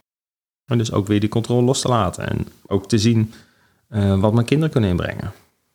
En 0.65 0.77
dus 0.77 0.91
ook 0.91 1.07
weer 1.07 1.19
die 1.19 1.29
controle 1.29 1.65
los 1.65 1.81
te 1.81 1.87
laten. 1.87 2.29
En 2.29 2.47
ook 2.67 2.87
te 2.87 2.97
zien 2.97 3.33
uh, 3.89 4.19
wat 4.19 4.33
mijn 4.33 4.45
kinderen 4.45 4.71
kunnen 4.71 4.89
inbrengen. 4.89 5.31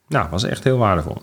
Nou, 0.09 0.31
was 0.31 0.43
echt 0.43 0.65
heel 0.65 0.79
waardevol. 0.79 1.23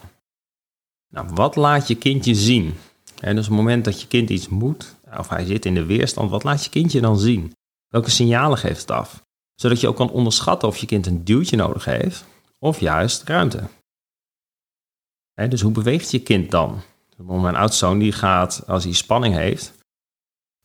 Nou, 1.10 1.28
wat 1.34 1.56
laat 1.56 1.88
je 1.88 1.96
kindje 1.96 2.36
zien? 2.36 2.76
En 3.22 3.36
dus 3.36 3.46
op 3.46 3.52
het 3.52 3.60
moment 3.60 3.86
dat 3.86 4.02
je 4.02 4.08
kind 4.08 4.30
iets 4.30 4.48
moet, 4.48 4.96
of 5.18 5.30
hij 5.30 5.46
zit 5.46 5.66
in 5.66 5.74
de 5.74 5.86
weerstand, 5.86 6.30
wat 6.30 6.44
laat 6.44 6.64
je 6.64 6.70
kindje 6.70 7.02
dan 7.02 7.20
zien? 7.20 7.54
Welke 7.88 8.10
signalen 8.10 8.58
geeft 8.58 8.82
het 8.82 8.92
af? 8.92 9.24
Zodat 9.56 9.80
je 9.80 9.88
ook 9.88 9.96
kan 9.96 10.12
onderschatten 10.12 10.68
of 10.68 10.78
je 10.78 10.86
kind 10.86 11.06
een 11.06 11.24
duwtje 11.24 11.56
nodig 11.56 11.86
heeft, 11.86 12.26
of 12.60 12.80
juist 12.80 13.24
ruimte. 13.24 13.64
dus 15.50 15.62
hoe 15.62 15.72
beweegt 15.72 16.12
je 16.12 16.20
kind 16.20 16.52
dan? 16.52 16.82
Mijn 17.18 17.56
oudzoon 17.56 18.00
die 18.00 18.12
gaat, 18.12 18.64
als 18.68 18.84
hij 18.84 18.94
spanning 18.94 19.36
heeft, 19.36 19.74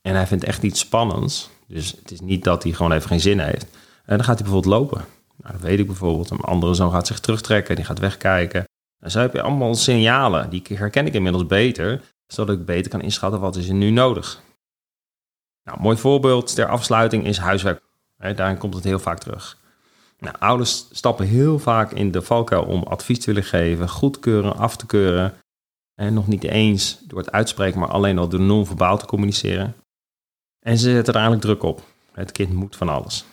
en 0.01 0.15
hij 0.15 0.27
vindt 0.27 0.43
echt 0.43 0.63
iets 0.63 0.79
spannends, 0.79 1.49
dus 1.67 1.91
het 1.91 2.11
is 2.11 2.19
niet 2.19 2.43
dat 2.43 2.63
hij 2.63 2.71
gewoon 2.71 2.91
even 2.91 3.07
geen 3.07 3.19
zin 3.19 3.39
heeft, 3.39 3.67
en 4.05 4.15
dan 4.15 4.23
gaat 4.23 4.39
hij 4.39 4.47
bijvoorbeeld 4.47 4.73
lopen. 4.73 5.05
Nou, 5.37 5.53
dat 5.53 5.61
weet 5.61 5.79
ik 5.79 5.85
bijvoorbeeld. 5.85 6.29
Een 6.29 6.39
andere 6.39 6.73
zoon 6.73 6.91
gaat 6.91 7.07
zich 7.07 7.19
terugtrekken, 7.19 7.75
die 7.75 7.85
gaat 7.85 7.99
wegkijken. 7.99 8.63
En 9.03 9.11
zo 9.11 9.19
heb 9.19 9.33
je 9.33 9.41
allemaal 9.41 9.75
signalen, 9.75 10.49
die 10.49 10.63
herken 10.73 11.05
ik 11.05 11.13
inmiddels 11.13 11.45
beter, 11.45 12.01
zodat 12.27 12.55
ik 12.55 12.65
beter 12.65 12.91
kan 12.91 13.01
inschatten 13.01 13.39
wat 13.39 13.55
is 13.55 13.67
er 13.67 13.73
nu 13.73 13.89
nodig. 13.89 14.41
Nou, 15.63 15.81
mooi 15.81 15.97
voorbeeld 15.97 16.55
ter 16.55 16.67
afsluiting 16.67 17.25
is 17.25 17.37
huiswerk. 17.37 17.81
daarin 18.17 18.57
komt 18.57 18.73
het 18.73 18.83
heel 18.83 18.99
vaak 18.99 19.19
terug. 19.19 19.57
Nou, 20.19 20.35
ouders 20.39 20.87
stappen 20.91 21.27
heel 21.27 21.59
vaak 21.59 21.91
in 21.91 22.11
de 22.11 22.21
valkuil 22.21 22.63
om 22.63 22.83
advies 22.83 23.19
te 23.19 23.25
willen 23.25 23.43
geven, 23.43 23.89
goedkeuren, 23.89 24.55
af 24.55 24.77
te 24.77 24.85
keuren. 24.85 25.33
En 25.95 26.13
nog 26.13 26.27
niet 26.27 26.43
eens 26.43 26.99
door 27.01 27.19
het 27.19 27.31
uitspreken, 27.31 27.79
maar 27.79 27.89
alleen 27.89 28.17
al 28.17 28.29
door 28.29 28.39
non-verbaal 28.39 28.97
te 28.97 29.05
communiceren. 29.05 29.75
En 30.59 30.77
ze 30.77 30.91
zetten 30.91 31.13
er 31.13 31.19
eigenlijk 31.19 31.41
druk 31.41 31.63
op. 31.63 31.83
Het 32.11 32.31
kind 32.31 32.53
moet 32.53 32.75
van 32.75 32.89
alles. 32.89 33.25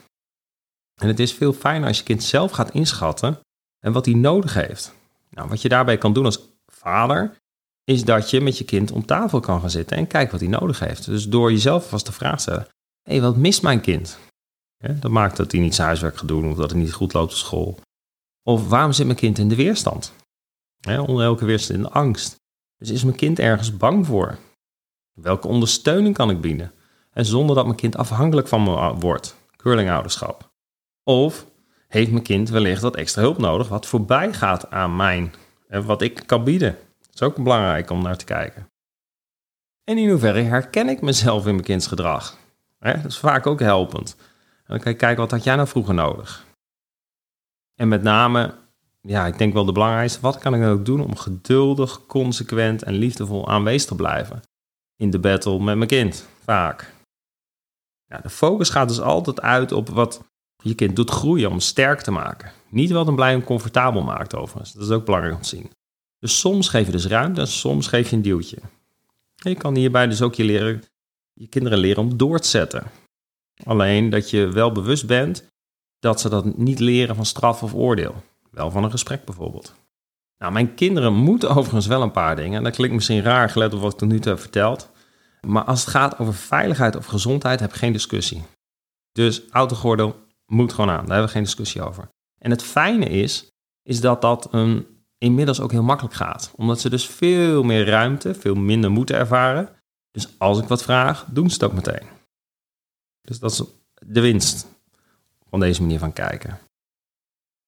En 1.00 1.08
het 1.08 1.18
is 1.18 1.32
veel 1.32 1.52
fijner 1.52 1.88
als 1.88 1.98
je 1.98 2.04
kind 2.04 2.22
zelf 2.22 2.50
gaat 2.50 2.70
inschatten 2.70 3.38
en 3.78 3.92
wat 3.92 4.04
hij 4.04 4.14
nodig 4.14 4.54
heeft. 4.54 4.94
Nou, 5.30 5.48
wat 5.48 5.62
je 5.62 5.68
daarbij 5.68 5.98
kan 5.98 6.12
doen 6.12 6.24
als 6.24 6.40
vader, 6.66 7.36
is 7.84 8.04
dat 8.04 8.30
je 8.30 8.40
met 8.40 8.58
je 8.58 8.64
kind 8.64 8.92
om 8.92 9.06
tafel 9.06 9.40
kan 9.40 9.60
gaan 9.60 9.70
zitten 9.70 9.96
en 9.96 10.06
kijken 10.06 10.30
wat 10.30 10.40
hij 10.40 10.48
nodig 10.48 10.78
heeft. 10.78 11.04
Dus 11.04 11.28
door 11.28 11.50
jezelf 11.50 11.88
vast 11.88 12.04
te 12.04 12.32
stellen: 12.36 12.66
hé, 13.02 13.20
wat 13.20 13.36
mist 13.36 13.62
mijn 13.62 13.80
kind? 13.80 14.18
dat 15.00 15.10
maakt 15.10 15.36
dat 15.36 15.52
hij 15.52 15.60
niet 15.60 15.74
zijn 15.74 15.86
huiswerk 15.86 16.16
gaat 16.16 16.28
doen 16.28 16.50
of 16.50 16.56
dat 16.56 16.70
het 16.70 16.78
niet 16.78 16.92
goed 16.92 17.12
loopt 17.12 17.32
op 17.32 17.38
school. 17.38 17.78
Of 18.42 18.68
waarom 18.68 18.92
zit 18.92 19.06
mijn 19.06 19.18
kind 19.18 19.38
in 19.38 19.48
de 19.48 19.54
weerstand? 19.54 20.12
onder 20.86 21.24
elke 21.24 21.44
weerstand 21.44 21.78
in 21.78 21.84
de 21.84 21.90
angst. 21.90 22.36
Dus 22.76 22.90
is 22.90 23.04
mijn 23.04 23.16
kind 23.16 23.38
ergens 23.38 23.76
bang 23.76 24.06
voor? 24.06 24.38
Welke 25.12 25.48
ondersteuning 25.48 26.14
kan 26.14 26.30
ik 26.30 26.40
bieden? 26.40 26.72
En 27.10 27.24
zonder 27.24 27.56
dat 27.56 27.64
mijn 27.64 27.76
kind 27.76 27.96
afhankelijk 27.96 28.48
van 28.48 28.62
me 28.62 28.94
wordt. 28.94 29.36
Curlingouderschap. 29.56 30.50
Of 31.04 31.46
heeft 31.88 32.10
mijn 32.10 32.22
kind 32.22 32.48
wellicht 32.48 32.82
wat 32.82 32.96
extra 32.96 33.22
hulp 33.22 33.38
nodig 33.38 33.68
wat 33.68 33.86
voorbij 33.86 34.32
gaat 34.32 34.70
aan 34.70 34.96
mijn 34.96 35.34
en 35.68 35.84
wat 35.84 36.02
ik 36.02 36.22
kan 36.26 36.44
bieden. 36.44 36.78
Dat 37.12 37.20
is 37.20 37.28
ook 37.28 37.44
belangrijk 37.44 37.90
om 37.90 38.02
naar 38.02 38.16
te 38.16 38.24
kijken. 38.24 38.70
En 39.84 39.98
in 39.98 40.08
hoeverre 40.08 40.40
herken 40.40 40.88
ik 40.88 41.00
mezelf 41.00 41.46
in 41.46 41.52
mijn 41.54 41.66
kindsgedrag? 41.66 42.36
Dat 42.78 43.04
is 43.04 43.18
vaak 43.18 43.46
ook 43.46 43.60
helpend. 43.60 44.16
En 44.56 44.64
dan 44.66 44.78
kan 44.78 44.92
je 44.92 44.98
kijken, 44.98 45.20
wat 45.20 45.30
had 45.30 45.44
jij 45.44 45.56
nou 45.56 45.68
vroeger 45.68 45.94
nodig? 45.94 46.44
En 47.74 47.88
met 47.88 48.02
name, 48.02 48.54
ja, 49.00 49.26
ik 49.26 49.38
denk 49.38 49.52
wel 49.52 49.64
de 49.64 49.72
belangrijkste, 49.72 50.20
wat 50.20 50.38
kan 50.38 50.54
ik 50.54 50.60
dan 50.60 50.70
ook 50.70 50.84
doen 50.84 51.00
om 51.00 51.16
geduldig, 51.16 52.06
consequent 52.06 52.82
en 52.82 52.94
liefdevol 52.94 53.48
aanwezig 53.48 53.88
te 53.88 53.94
blijven? 53.94 54.42
In 54.96 55.10
de 55.10 55.18
battle 55.18 55.60
met 55.60 55.76
mijn 55.76 55.88
kind, 55.88 56.26
vaak. 56.42 56.94
Ja, 58.04 58.18
de 58.18 58.30
focus 58.30 58.68
gaat 58.70 58.88
dus 58.88 59.00
altijd 59.00 59.40
uit 59.40 59.72
op 59.72 59.88
wat 59.88 60.22
je 60.62 60.74
kind 60.74 60.96
doet 60.96 61.10
groeien 61.10 61.50
om 61.50 61.60
sterk 61.60 62.00
te 62.00 62.10
maken. 62.10 62.52
Niet 62.68 62.90
wat 62.90 63.06
hem 63.06 63.14
blij 63.14 63.34
en 63.34 63.44
comfortabel 63.44 64.02
maakt 64.02 64.34
overigens. 64.34 64.72
Dat 64.72 64.82
is 64.82 64.90
ook 64.90 65.04
belangrijk 65.04 65.34
om 65.34 65.42
te 65.42 65.48
zien. 65.48 65.70
Dus 66.22 66.38
soms 66.38 66.68
geef 66.68 66.86
je 66.86 66.92
dus 66.92 67.06
ruimte 67.06 67.40
en 67.40 67.48
soms 67.48 67.86
geef 67.86 68.10
je 68.10 68.16
een 68.16 68.22
duwtje. 68.22 68.58
je 69.34 69.54
kan 69.54 69.74
hierbij 69.74 70.06
dus 70.06 70.22
ook 70.22 70.34
je, 70.34 70.44
leren, 70.44 70.82
je 71.32 71.46
kinderen 71.46 71.78
leren 71.78 72.02
om 72.02 72.16
door 72.16 72.38
te 72.38 72.48
zetten. 72.48 72.84
Alleen 73.64 74.10
dat 74.10 74.30
je 74.30 74.48
wel 74.48 74.72
bewust 74.72 75.06
bent 75.06 75.46
dat 75.98 76.20
ze 76.20 76.28
dat 76.28 76.56
niet 76.58 76.78
leren 76.78 77.14
van 77.14 77.26
straf 77.26 77.62
of 77.62 77.74
oordeel. 77.74 78.22
Wel 78.50 78.70
van 78.70 78.84
een 78.84 78.90
gesprek 78.90 79.24
bijvoorbeeld. 79.24 79.74
Nou, 80.38 80.52
mijn 80.52 80.74
kinderen 80.74 81.14
moeten 81.14 81.48
overigens 81.56 81.86
wel 81.86 82.02
een 82.02 82.10
paar 82.10 82.36
dingen. 82.36 82.56
En 82.56 82.64
dat 82.64 82.74
klinkt 82.74 82.94
misschien 82.94 83.22
raar 83.22 83.50
gelet 83.50 83.74
op 83.74 83.80
wat 83.80 83.92
ik 83.92 83.98
tot 83.98 84.08
nu 84.08 84.18
toe 84.20 84.32
heb 84.32 84.40
verteld. 84.40 84.90
Maar 85.40 85.64
als 85.64 85.80
het 85.80 85.90
gaat 85.90 86.18
over 86.18 86.34
veiligheid 86.34 86.96
of 86.96 87.06
gezondheid, 87.06 87.60
heb 87.60 87.70
ik 87.70 87.76
geen 87.76 87.92
discussie. 87.92 88.42
Dus 89.12 89.42
autogordel 89.50 90.16
moet 90.46 90.72
gewoon 90.72 90.90
aan. 90.90 90.96
Daar 90.96 91.06
hebben 91.06 91.26
we 91.26 91.32
geen 91.32 91.44
discussie 91.44 91.82
over. 91.82 92.08
En 92.38 92.50
het 92.50 92.62
fijne 92.62 93.08
is, 93.08 93.48
is 93.82 94.00
dat 94.00 94.20
dat 94.20 94.48
een, 94.50 94.86
inmiddels 95.22 95.60
ook 95.60 95.70
heel 95.70 95.82
makkelijk 95.82 96.14
gaat. 96.14 96.52
Omdat 96.56 96.80
ze 96.80 96.90
dus 96.90 97.06
veel 97.06 97.62
meer 97.62 97.86
ruimte, 97.86 98.34
veel 98.34 98.54
minder 98.54 98.90
moeten 98.90 99.16
ervaren. 99.16 99.68
Dus 100.10 100.28
als 100.38 100.58
ik 100.58 100.68
wat 100.68 100.82
vraag, 100.82 101.26
doen 101.30 101.48
ze 101.48 101.54
het 101.54 101.64
ook 101.64 101.72
meteen. 101.72 102.06
Dus 103.20 103.38
dat 103.38 103.50
is 103.50 103.62
de 103.94 104.20
winst 104.20 104.66
van 105.48 105.60
deze 105.60 105.80
manier 105.80 105.98
van 105.98 106.12
kijken. 106.12 106.58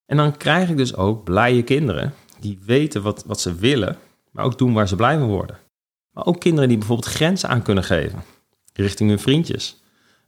En 0.06 0.16
dan 0.16 0.36
krijg 0.36 0.68
ik 0.68 0.76
dus 0.76 0.96
ook 0.96 1.24
blije 1.24 1.62
kinderen 1.62 2.14
die 2.40 2.58
weten 2.64 3.02
wat, 3.02 3.24
wat 3.24 3.40
ze 3.40 3.54
willen, 3.54 3.98
maar 4.30 4.44
ook 4.44 4.58
doen 4.58 4.72
waar 4.72 4.88
ze 4.88 4.96
blij 4.96 5.18
van 5.18 5.28
worden. 5.28 5.58
Maar 6.10 6.26
ook 6.26 6.40
kinderen 6.40 6.68
die 6.68 6.78
bijvoorbeeld 6.78 7.14
grenzen 7.14 7.48
aan 7.48 7.62
kunnen 7.62 7.84
geven 7.84 8.22
richting 8.72 9.08
hun 9.08 9.18
vriendjes. 9.18 9.82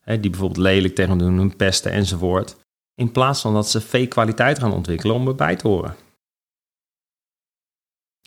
Die 0.04 0.30
bijvoorbeeld 0.30 0.60
lelijk 0.60 0.94
tegen 0.94 1.18
hun, 1.20 1.36
hun 1.36 1.56
pesten 1.56 1.92
enzovoort. 1.92 2.56
In 2.94 3.12
plaats 3.12 3.40
van 3.40 3.54
dat 3.54 3.70
ze 3.70 3.80
fake 3.80 4.06
kwaliteit 4.06 4.58
gaan 4.58 4.72
ontwikkelen 4.72 5.16
om 5.16 5.28
erbij 5.28 5.56
te 5.56 5.68
horen. 5.68 5.94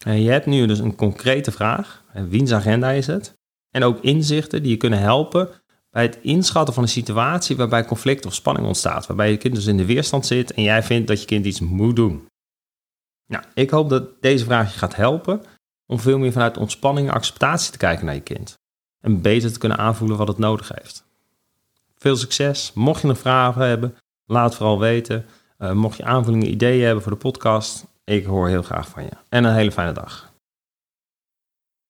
Je 0.06 0.30
hebt 0.30 0.46
nu 0.46 0.66
dus 0.66 0.80
een 0.80 0.96
concrete 0.96 1.52
vraag. 1.52 2.04
Wiens 2.14 2.54
agenda 2.54 2.92
is 2.92 3.08
het? 3.08 3.38
En 3.70 3.84
ook 3.84 4.02
inzichten 4.02 4.62
die 4.62 4.72
je 4.72 4.78
kunnen 4.78 5.00
helpen 5.00 5.50
bij 5.90 6.04
het 6.04 6.20
inschatten 6.22 6.74
van 6.74 6.84
een 6.84 6.90
situatie 6.90 7.56
waarbij 7.56 7.86
conflict 7.86 8.26
of 8.26 8.34
spanning 8.34 8.68
ontstaat. 8.68 9.08
Waarbij 9.08 9.32
je 9.32 9.38
kind 9.38 9.56
dus 9.56 9.66
in 9.66 9.78
de 9.78 9.86
weerstand 9.86 10.26
zit 10.26 10.54
en 10.54 10.64
jij 10.64 10.84
vindt 10.84 11.08
dat 11.08 11.20
je 11.20 11.26
kind 11.26 11.46
iets 11.46 11.60
moet 11.60 11.96
doen. 11.96 12.28
Nou, 13.26 13.44
ik 13.54 13.70
hoop 13.70 13.90
dat 13.90 14.22
deze 14.22 14.46
vraag 14.46 14.74
je 14.74 14.80
gaat 14.80 14.96
helpen 14.96 15.42
om 15.86 16.00
veel 16.00 16.18
meer 16.18 16.32
vanuit 16.32 16.58
ontspanning 16.58 17.08
en 17.08 17.14
acceptatie 17.14 17.72
te 17.72 17.78
kijken 17.78 18.06
naar 18.06 18.16
je 18.16 18.22
kind. 18.22 18.58
En 19.02 19.22
beter 19.22 19.54
te 19.54 19.60
kunnen 19.60 19.78
aanvoelen 19.78 20.18
wat 20.18 20.28
het 20.28 20.38
nodig 20.38 20.72
heeft. 20.76 21.06
Veel 21.96 22.16
succes. 22.16 22.72
Mocht 22.74 23.02
je 23.02 23.08
nog 23.08 23.18
vragen 23.18 23.68
hebben, 23.68 23.96
laat 24.26 24.46
het 24.46 24.56
vooral 24.56 24.80
weten. 24.80 25.26
Uh, 25.60 25.72
mocht 25.72 25.98
je 25.98 26.04
aanvullingen, 26.04 26.50
ideeën 26.50 26.86
hebben 26.86 27.04
voor 27.04 27.12
de 27.12 27.18
podcast, 27.18 27.86
ik 28.10 28.26
hoor 28.26 28.48
heel 28.48 28.64
graag 28.64 28.88
van 28.88 29.04
je. 29.04 29.10
En 29.30 29.44
een 29.44 29.54
hele 29.54 29.72
fijne 29.72 29.92
dag. 29.92 30.29